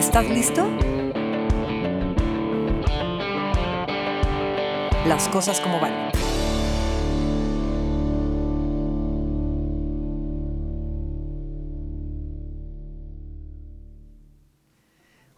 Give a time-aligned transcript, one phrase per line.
[0.00, 0.66] ¿Estás listo?
[5.06, 5.92] Las cosas como van.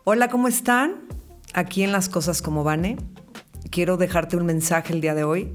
[0.04, 1.08] Hola, ¿cómo están?
[1.54, 2.98] Aquí en Las Cosas como Vane.
[3.68, 5.52] Quiero dejarte un mensaje el día de hoy.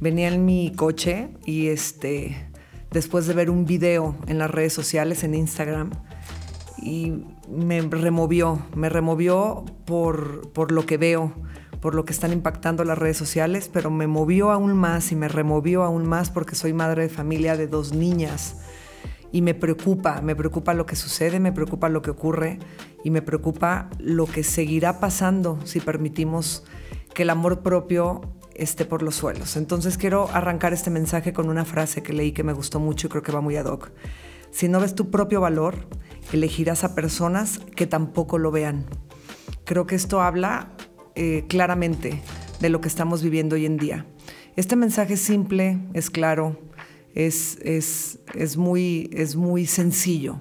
[0.00, 2.48] Venía en mi coche y este,
[2.90, 5.90] después de ver un video en las redes sociales, en Instagram,
[6.78, 7.12] y
[7.48, 11.32] me removió, me removió por, por lo que veo,
[11.80, 15.28] por lo que están impactando las redes sociales, pero me movió aún más y me
[15.28, 18.56] removió aún más porque soy madre de familia de dos niñas
[19.32, 22.58] y me preocupa, me preocupa lo que sucede, me preocupa lo que ocurre
[23.04, 26.64] y me preocupa lo que seguirá pasando si permitimos
[27.14, 28.20] que el amor propio
[28.54, 29.56] esté por los suelos.
[29.56, 33.10] Entonces quiero arrancar este mensaje con una frase que leí que me gustó mucho y
[33.10, 33.90] creo que va muy ad hoc.
[34.50, 35.88] Si no ves tu propio valor,
[36.32, 38.86] elegirás a personas que tampoco lo vean.
[39.64, 40.70] Creo que esto habla
[41.14, 42.22] eh, claramente
[42.60, 44.06] de lo que estamos viviendo hoy en día.
[44.56, 46.58] Este mensaje es simple, es claro,
[47.14, 50.40] es, es, es, muy, es muy sencillo.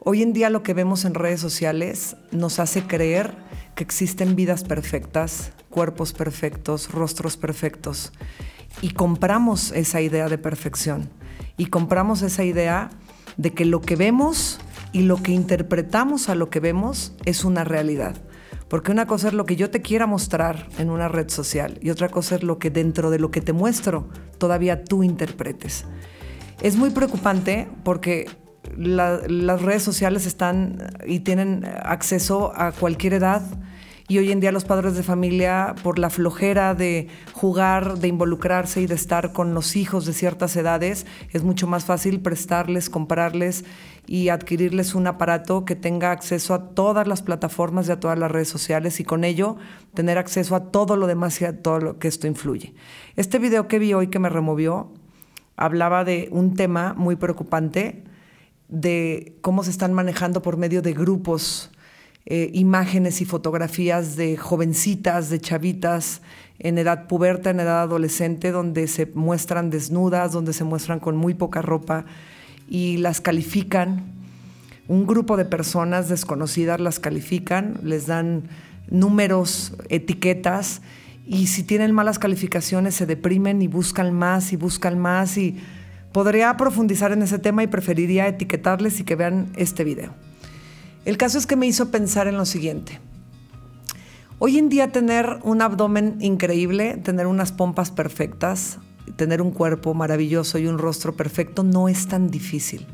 [0.00, 3.34] Hoy en día lo que vemos en redes sociales nos hace creer
[3.74, 8.12] que existen vidas perfectas, cuerpos perfectos, rostros perfectos.
[8.82, 11.10] Y compramos esa idea de perfección.
[11.56, 12.90] Y compramos esa idea
[13.36, 14.58] de que lo que vemos
[14.92, 18.16] y lo que interpretamos a lo que vemos es una realidad.
[18.68, 21.90] Porque una cosa es lo que yo te quiera mostrar en una red social y
[21.90, 25.84] otra cosa es lo que dentro de lo que te muestro todavía tú interpretes.
[26.62, 28.30] Es muy preocupante porque
[28.76, 33.42] las redes sociales están y tienen acceso a cualquier edad
[34.06, 38.82] y hoy en día los padres de familia, por la flojera de jugar, de involucrarse
[38.82, 43.64] y de estar con los hijos de ciertas edades, es mucho más fácil prestarles, comprarles
[44.06, 48.30] y adquirirles un aparato que tenga acceso a todas las plataformas y a todas las
[48.30, 49.56] redes sociales y con ello
[49.94, 52.74] tener acceso a todo lo demás y a todo lo que esto influye.
[53.16, 54.92] Este video que vi hoy que me removió
[55.56, 58.04] hablaba de un tema muy preocupante
[58.68, 61.70] de cómo se están manejando por medio de grupos
[62.26, 66.22] eh, imágenes y fotografías de jovencitas, de chavitas
[66.58, 71.34] en edad puberta, en edad adolescente, donde se muestran desnudas, donde se muestran con muy
[71.34, 72.06] poca ropa
[72.68, 74.04] y las califican.
[74.88, 78.44] Un grupo de personas desconocidas las califican, les dan
[78.88, 80.82] números, etiquetas
[81.26, 85.56] y si tienen malas calificaciones se deprimen y buscan más y buscan más y
[86.12, 90.12] podría profundizar en ese tema y preferiría etiquetarles y que vean este video.
[91.04, 93.00] El caso es que me hizo pensar en lo siguiente.
[94.38, 98.78] Hoy en día tener un abdomen increíble, tener unas pompas perfectas,
[99.16, 102.86] tener un cuerpo maravilloso y un rostro perfecto no es tan difícil.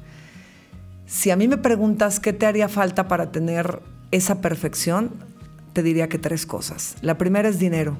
[1.06, 5.10] Si a mí me preguntas qué te haría falta para tener esa perfección,
[5.72, 6.96] te diría que tres cosas.
[7.02, 7.96] La primera es dinero.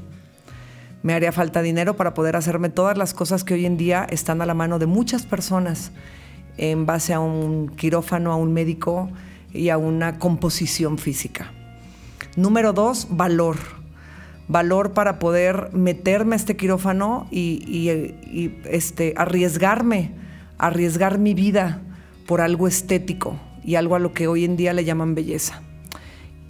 [1.02, 4.42] Me haría falta dinero para poder hacerme todas las cosas que hoy en día están
[4.42, 5.92] a la mano de muchas personas
[6.56, 9.08] en base a un quirófano, a un médico,
[9.52, 11.52] y a una composición física.
[12.36, 13.56] Número dos, valor.
[14.48, 17.88] Valor para poder meterme a este quirófano y,
[18.64, 20.12] este, arriesgarme,
[20.58, 21.82] arriesgar mi vida
[22.26, 25.62] por algo estético y algo a lo que hoy en día le llaman belleza.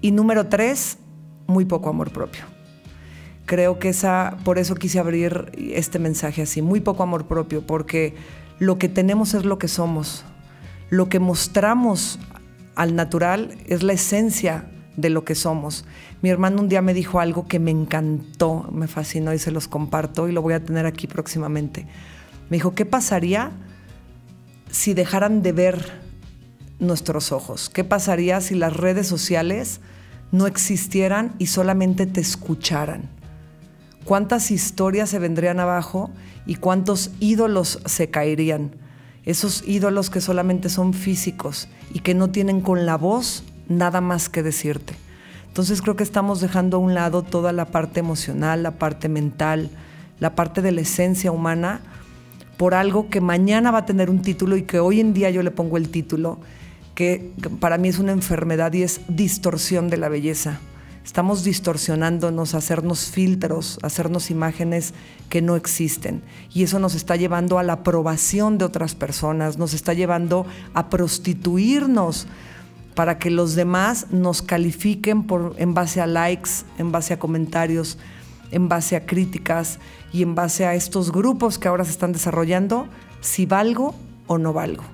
[0.01, 0.99] Y número tres,
[1.47, 2.45] muy poco amor propio.
[3.45, 8.15] Creo que esa, por eso quise abrir este mensaje así, muy poco amor propio, porque
[8.59, 10.25] lo que tenemos es lo que somos.
[10.89, 12.19] Lo que mostramos
[12.75, 15.85] al natural es la esencia de lo que somos.
[16.23, 19.69] Mi hermano un día me dijo algo que me encantó, me fascinó y se los
[19.69, 21.87] comparto y lo voy a tener aquí próximamente.
[22.49, 23.53] Me dijo, ¿qué pasaría
[24.71, 25.93] si dejaran de ver
[26.79, 27.71] nuestros ojos?
[27.71, 29.81] ¿Qué pasaría si las redes sociales
[30.33, 33.09] no existieran y solamente te escucharan?
[34.05, 36.11] ¿Cuántas historias se vendrían abajo
[36.47, 38.75] y cuántos ídolos se caerían?
[39.25, 44.29] Esos ídolos que solamente son físicos y que no tienen con la voz nada más
[44.29, 44.95] que decirte.
[45.49, 49.71] Entonces creo que estamos dejando a un lado toda la parte emocional, la parte mental,
[50.19, 51.81] la parte de la esencia humana
[52.57, 55.43] por algo que mañana va a tener un título y que hoy en día yo
[55.43, 56.39] le pongo el título,
[56.95, 60.61] que para mí es una enfermedad y es distorsión de la belleza.
[61.05, 64.93] Estamos distorsionándonos, hacernos filtros, hacernos imágenes
[65.29, 66.23] que no existen.
[66.53, 70.89] Y eso nos está llevando a la aprobación de otras personas, nos está llevando a
[70.91, 72.27] prostituirnos
[72.95, 77.99] para que los demás nos califiquen por, en base a likes, en base a comentarios,
[78.51, 79.79] en base a críticas
[80.13, 82.89] y en base a estos grupos que ahora se están desarrollando,
[83.21, 83.95] si valgo
[84.27, 84.85] o no valgo.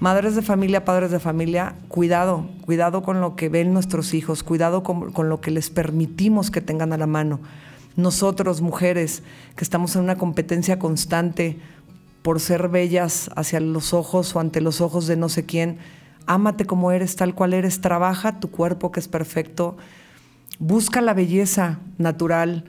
[0.00, 4.84] Madres de familia, padres de familia, cuidado, cuidado con lo que ven nuestros hijos, cuidado
[4.84, 7.40] con, lo que les permitimos que tengan a la mano.
[7.96, 9.24] Nosotros, mujeres,
[9.56, 11.58] que estamos en una competencia constante
[12.22, 15.78] por ser bellas hacia los ojos o ante los ojos de no sé quién,
[16.26, 19.76] ámate como eres, tal cual eres, trabaja tu cuerpo que es perfecto,
[20.60, 22.62] busca la belleza natural,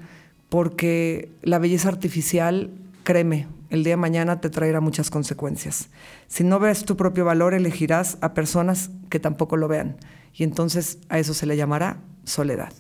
[0.50, 2.72] porque la belleza artificial,
[3.04, 5.90] créeme, el día de mañana te traerá muchas consecuencias.
[6.28, 9.98] Si no ves tu propio valor, elegirás a personas que tampoco lo vean.
[10.34, 12.74] Y entonces a eso se le llamará soledad.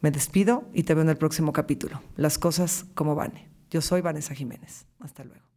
[0.00, 2.02] Me despido y te veo en el próximo capítulo.
[2.16, 3.32] Las cosas como van.
[3.70, 4.86] Yo soy Vanessa Jiménez.
[5.00, 5.47] Hasta luego.